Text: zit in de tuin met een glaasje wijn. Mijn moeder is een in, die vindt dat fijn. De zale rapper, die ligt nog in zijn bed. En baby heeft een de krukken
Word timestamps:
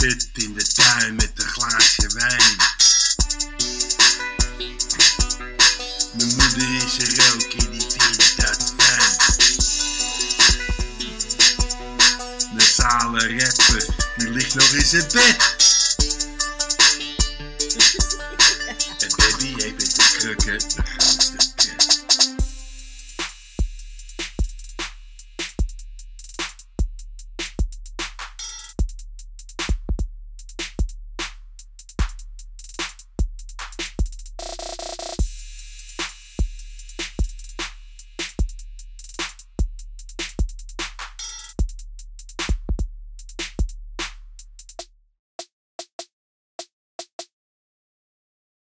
zit 0.00 0.28
in 0.32 0.54
de 0.54 0.64
tuin 0.64 1.14
met 1.14 1.30
een 1.34 1.48
glaasje 1.48 2.08
wijn. 2.14 2.56
Mijn 6.12 6.28
moeder 6.28 6.74
is 6.74 6.98
een 6.98 7.16
in, 7.16 7.70
die 7.70 7.86
vindt 7.88 8.36
dat 8.36 8.74
fijn. 8.76 9.16
De 12.56 12.64
zale 12.74 13.38
rapper, 13.38 13.84
die 14.16 14.30
ligt 14.30 14.54
nog 14.54 14.72
in 14.72 14.86
zijn 14.86 15.06
bed. 15.12 15.54
En 18.98 19.08
baby 19.16 19.62
heeft 19.62 19.82
een 19.82 19.88
de 19.96 20.08
krukken 20.18 20.58